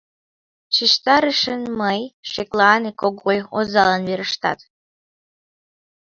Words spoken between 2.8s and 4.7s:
Когой, озалан верештат».